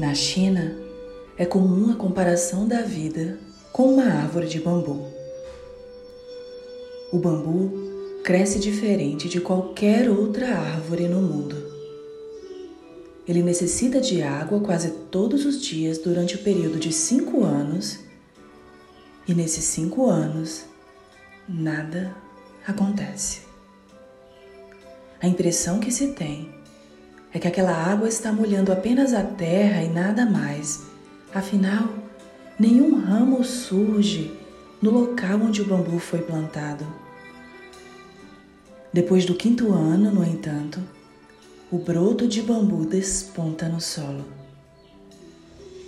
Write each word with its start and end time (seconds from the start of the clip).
Na 0.00 0.14
China, 0.14 0.74
é 1.36 1.44
comum 1.44 1.92
a 1.92 1.94
comparação 1.94 2.66
da 2.66 2.80
vida 2.80 3.38
com 3.70 3.92
uma 3.92 4.04
árvore 4.04 4.48
de 4.48 4.58
bambu. 4.58 5.06
O 7.12 7.18
bambu 7.18 7.70
cresce 8.24 8.58
diferente 8.58 9.28
de 9.28 9.42
qualquer 9.42 10.08
outra 10.08 10.56
árvore 10.56 11.06
no 11.06 11.20
mundo. 11.20 11.54
Ele 13.28 13.42
necessita 13.42 14.00
de 14.00 14.22
água 14.22 14.60
quase 14.60 14.90
todos 15.10 15.44
os 15.44 15.60
dias 15.60 15.98
durante 15.98 16.36
o 16.36 16.42
período 16.42 16.78
de 16.78 16.94
cinco 16.94 17.44
anos, 17.44 17.98
e 19.28 19.34
nesses 19.34 19.64
cinco 19.64 20.08
anos 20.08 20.64
nada 21.46 22.16
acontece. 22.66 23.42
A 25.20 25.28
impressão 25.28 25.78
que 25.78 25.90
se 25.90 26.14
tem 26.14 26.58
é 27.32 27.38
que 27.38 27.46
aquela 27.46 27.72
água 27.72 28.08
está 28.08 28.32
molhando 28.32 28.72
apenas 28.72 29.12
a 29.14 29.22
terra 29.22 29.82
e 29.82 29.88
nada 29.88 30.26
mais. 30.26 30.82
Afinal, 31.32 31.88
nenhum 32.58 33.00
ramo 33.00 33.44
surge 33.44 34.36
no 34.82 34.90
local 34.90 35.40
onde 35.42 35.62
o 35.62 35.64
bambu 35.64 35.98
foi 35.98 36.20
plantado. 36.22 36.86
Depois 38.92 39.24
do 39.24 39.34
quinto 39.34 39.72
ano, 39.72 40.10
no 40.10 40.24
entanto, 40.24 40.82
o 41.70 41.78
broto 41.78 42.26
de 42.26 42.42
bambu 42.42 42.84
desponta 42.84 43.68
no 43.68 43.80
solo. 43.80 44.24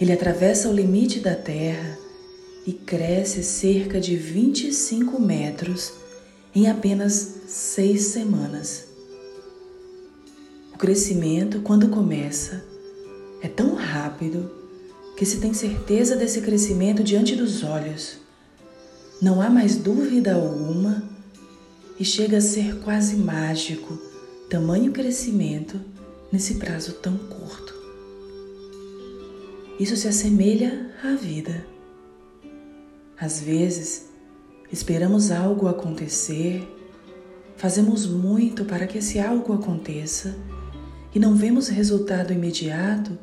Ele 0.00 0.12
atravessa 0.12 0.68
o 0.68 0.72
limite 0.72 1.20
da 1.20 1.36
terra 1.36 1.96
e 2.66 2.72
cresce 2.72 3.44
cerca 3.44 4.00
de 4.00 4.16
25 4.16 5.20
metros 5.20 5.92
em 6.52 6.68
apenas 6.68 7.42
seis 7.46 8.06
semanas. 8.06 8.87
O 10.78 10.80
crescimento, 10.80 11.60
quando 11.62 11.88
começa, 11.88 12.64
é 13.42 13.48
tão 13.48 13.74
rápido 13.74 14.48
que 15.16 15.26
se 15.26 15.38
tem 15.38 15.52
certeza 15.52 16.14
desse 16.14 16.40
crescimento 16.40 17.02
diante 17.02 17.34
dos 17.34 17.64
olhos. 17.64 18.18
Não 19.20 19.42
há 19.42 19.50
mais 19.50 19.74
dúvida 19.74 20.36
alguma 20.36 21.02
e 21.98 22.04
chega 22.04 22.36
a 22.36 22.40
ser 22.40 22.78
quase 22.78 23.16
mágico 23.16 23.98
tamanho 24.48 24.92
crescimento 24.92 25.80
nesse 26.30 26.54
prazo 26.54 26.92
tão 26.92 27.18
curto. 27.18 27.74
Isso 29.80 29.96
se 29.96 30.06
assemelha 30.06 30.92
à 31.02 31.12
vida. 31.16 31.66
Às 33.18 33.40
vezes, 33.40 34.06
esperamos 34.70 35.32
algo 35.32 35.66
acontecer, 35.66 36.62
fazemos 37.56 38.06
muito 38.06 38.64
para 38.64 38.86
que 38.86 38.98
esse 38.98 39.18
algo 39.18 39.52
aconteça 39.52 40.36
e 41.14 41.18
não 41.18 41.34
vemos 41.34 41.68
resultado 41.68 42.32
imediato 42.32 43.18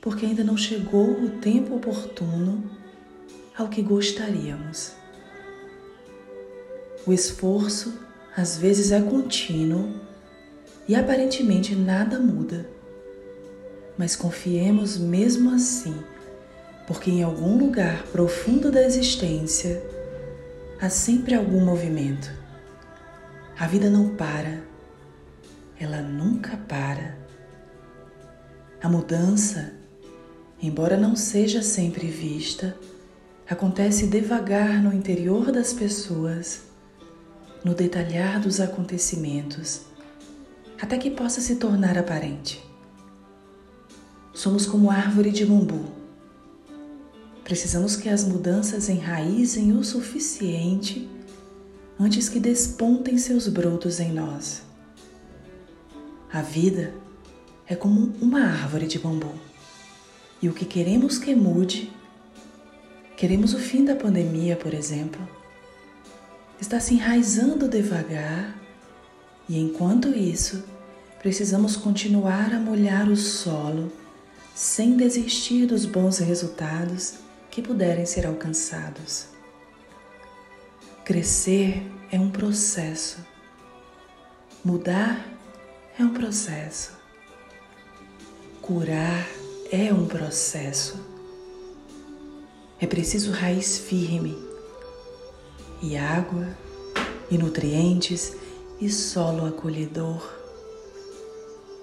porque 0.00 0.26
ainda 0.26 0.44
não 0.44 0.56
chegou 0.56 1.10
o 1.10 1.30
tempo 1.30 1.76
oportuno 1.76 2.70
ao 3.56 3.68
que 3.68 3.82
gostaríamos. 3.82 4.92
O 7.06 7.12
esforço 7.12 7.98
às 8.36 8.56
vezes 8.56 8.92
é 8.92 9.00
contínuo 9.00 9.92
e 10.86 10.94
aparentemente 10.94 11.74
nada 11.74 12.18
muda, 12.18 12.68
mas 13.96 14.14
confiemos 14.14 14.96
mesmo 14.96 15.50
assim, 15.50 15.94
porque 16.86 17.10
em 17.10 17.22
algum 17.22 17.58
lugar 17.58 18.04
profundo 18.04 18.70
da 18.70 18.82
existência 18.82 19.82
há 20.80 20.88
sempre 20.88 21.34
algum 21.34 21.64
movimento. 21.64 22.30
A 23.58 23.66
vida 23.66 23.90
não 23.90 24.14
para 24.14 24.62
ela 25.78 26.02
nunca 26.02 26.56
para. 26.56 27.16
A 28.82 28.88
mudança, 28.88 29.72
embora 30.60 30.96
não 30.96 31.14
seja 31.14 31.62
sempre 31.62 32.06
vista, 32.06 32.76
acontece 33.48 34.06
devagar 34.06 34.82
no 34.82 34.92
interior 34.92 35.50
das 35.50 35.72
pessoas, 35.72 36.62
no 37.64 37.74
detalhar 37.74 38.40
dos 38.40 38.60
acontecimentos, 38.60 39.82
até 40.80 40.98
que 40.98 41.10
possa 41.10 41.40
se 41.40 41.56
tornar 41.56 41.96
aparente. 41.96 42.64
Somos 44.34 44.66
como 44.66 44.90
árvore 44.90 45.30
de 45.30 45.44
bambu. 45.44 45.86
Precisamos 47.42 47.96
que 47.96 48.08
as 48.08 48.24
mudanças 48.24 48.88
enraizem 48.88 49.72
o 49.72 49.82
suficiente 49.82 51.08
antes 51.98 52.28
que 52.28 52.38
despontem 52.38 53.18
seus 53.18 53.48
brotos 53.48 53.98
em 53.98 54.12
nós. 54.12 54.67
A 56.30 56.42
vida 56.42 56.92
é 57.66 57.74
como 57.74 58.12
uma 58.20 58.44
árvore 58.44 58.86
de 58.86 58.98
bambu. 58.98 59.32
E 60.42 60.48
o 60.48 60.52
que 60.52 60.66
queremos 60.66 61.18
que 61.18 61.34
mude, 61.34 61.90
queremos 63.16 63.54
o 63.54 63.58
fim 63.58 63.84
da 63.84 63.96
pandemia, 63.96 64.54
por 64.54 64.74
exemplo, 64.74 65.26
está 66.60 66.78
se 66.80 66.94
enraizando 66.94 67.66
devagar 67.66 68.54
e 69.48 69.58
enquanto 69.58 70.08
isso, 70.08 70.64
precisamos 71.18 71.76
continuar 71.76 72.52
a 72.52 72.60
molhar 72.60 73.08
o 73.08 73.16
solo 73.16 73.90
sem 74.54 74.96
desistir 74.96 75.64
dos 75.64 75.86
bons 75.86 76.18
resultados 76.18 77.14
que 77.50 77.62
puderem 77.62 78.04
ser 78.04 78.26
alcançados. 78.26 79.28
Crescer 81.06 81.82
é 82.12 82.20
um 82.20 82.28
processo. 82.28 83.24
Mudar 84.62 85.37
é 85.98 86.04
um 86.04 86.10
processo. 86.10 86.92
Curar 88.62 89.28
é 89.72 89.92
um 89.92 90.06
processo. 90.06 90.96
É 92.80 92.86
preciso 92.86 93.32
raiz 93.32 93.78
firme 93.78 94.38
e 95.82 95.96
água 95.96 96.46
e 97.28 97.36
nutrientes 97.36 98.36
e 98.80 98.88
solo 98.88 99.44
acolhedor. 99.44 100.22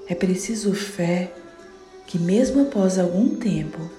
É 0.07 0.15
preciso 0.15 0.73
fé 0.73 1.35
que, 2.07 2.17
mesmo 2.17 2.61
após 2.61 2.97
algum 2.97 3.35
tempo, 3.35 3.89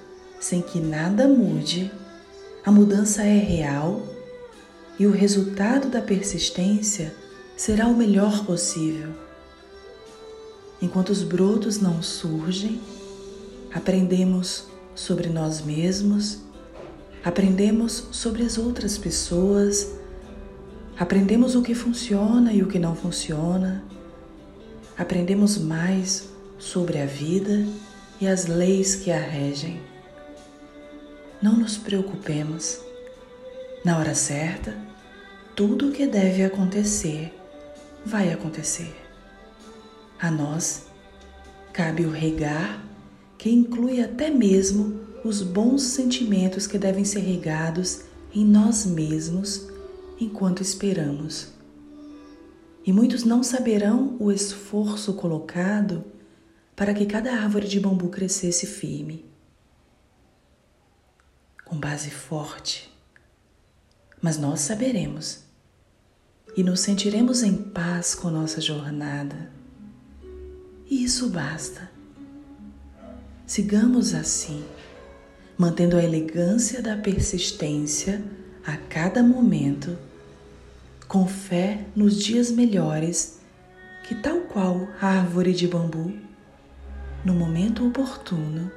sem 0.40 0.62
que 0.62 0.80
nada 0.80 1.28
mude, 1.28 1.92
a 2.64 2.70
mudança 2.70 3.22
é 3.22 3.38
real 3.38 4.00
e 4.98 5.06
o 5.06 5.10
resultado 5.10 5.90
da 5.90 6.00
persistência 6.00 7.14
será 7.54 7.86
o 7.86 7.94
melhor 7.94 8.46
possível. 8.46 9.25
Enquanto 10.80 11.10
os 11.10 11.22
brotos 11.22 11.80
não 11.80 12.02
surgem, 12.02 12.80
aprendemos 13.72 14.64
sobre 14.94 15.28
nós 15.28 15.62
mesmos, 15.62 16.40
aprendemos 17.24 18.08
sobre 18.10 18.42
as 18.42 18.58
outras 18.58 18.98
pessoas, 18.98 19.94
aprendemos 20.98 21.54
o 21.54 21.62
que 21.62 21.74
funciona 21.74 22.52
e 22.52 22.62
o 22.62 22.68
que 22.68 22.78
não 22.78 22.94
funciona, 22.94 23.84
aprendemos 24.98 25.56
mais 25.56 26.28
sobre 26.58 27.00
a 27.00 27.06
vida 27.06 27.66
e 28.20 28.26
as 28.26 28.46
leis 28.46 28.94
que 28.94 29.10
a 29.10 29.18
regem. 29.18 29.80
Não 31.40 31.56
nos 31.56 31.76
preocupemos. 31.76 32.80
Na 33.84 33.98
hora 33.98 34.14
certa, 34.14 34.76
tudo 35.54 35.88
o 35.88 35.92
que 35.92 36.06
deve 36.06 36.44
acontecer 36.44 37.32
vai 38.04 38.32
acontecer. 38.32 39.05
A 40.18 40.30
nós 40.30 40.86
cabe 41.72 42.06
o 42.06 42.10
regar, 42.10 42.82
que 43.36 43.50
inclui 43.50 44.00
até 44.00 44.30
mesmo 44.30 44.98
os 45.22 45.42
bons 45.42 45.82
sentimentos 45.82 46.66
que 46.66 46.78
devem 46.78 47.04
ser 47.04 47.20
regados 47.20 48.02
em 48.34 48.44
nós 48.44 48.86
mesmos 48.86 49.68
enquanto 50.18 50.62
esperamos. 50.62 51.48
E 52.84 52.92
muitos 52.92 53.24
não 53.24 53.42
saberão 53.42 54.16
o 54.18 54.32
esforço 54.32 55.12
colocado 55.14 56.04
para 56.74 56.94
que 56.94 57.04
cada 57.04 57.32
árvore 57.32 57.68
de 57.68 57.78
bambu 57.78 58.08
crescesse 58.08 58.66
firme, 58.66 59.24
com 61.64 61.78
base 61.78 62.10
forte. 62.10 62.90
Mas 64.22 64.38
nós 64.38 64.60
saberemos 64.60 65.40
e 66.56 66.62
nos 66.62 66.80
sentiremos 66.80 67.42
em 67.42 67.54
paz 67.54 68.14
com 68.14 68.30
nossa 68.30 68.62
jornada 68.62 69.56
e 70.90 71.04
isso 71.04 71.28
basta. 71.28 71.90
Sigamos 73.46 74.14
assim, 74.14 74.64
mantendo 75.56 75.96
a 75.96 76.02
elegância 76.02 76.82
da 76.82 76.96
persistência 76.96 78.22
a 78.64 78.76
cada 78.76 79.22
momento, 79.22 79.96
com 81.06 81.26
fé 81.26 81.84
nos 81.94 82.22
dias 82.22 82.50
melhores 82.50 83.40
que, 84.04 84.14
tal 84.14 84.40
qual 84.42 84.88
a 85.00 85.06
árvore 85.06 85.52
de 85.52 85.68
bambu, 85.68 86.12
no 87.24 87.34
momento 87.34 87.86
oportuno, 87.86 88.70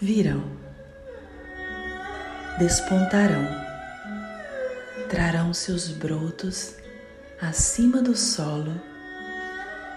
virão, 0.00 0.44
despontarão, 2.58 3.46
trarão 5.08 5.52
seus 5.52 5.88
brotos 5.88 6.74
acima 7.40 8.00
do 8.00 8.16
solo 8.16 8.91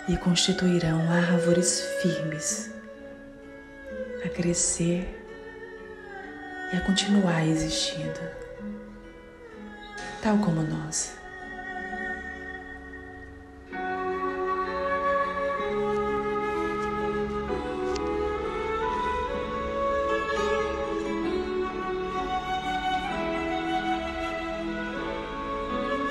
e 0.07 0.17
constituirão 0.17 1.11
árvores 1.11 1.81
firmes. 2.01 2.71
a 4.23 4.29
crescer 4.29 5.23
e 6.73 6.77
a 6.77 6.81
continuar 6.81 7.45
existindo, 7.45 8.19
tal 10.21 10.39
como 10.39 10.63
nós. 10.63 11.24